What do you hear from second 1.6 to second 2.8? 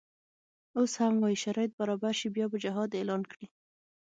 برابر شي بیا به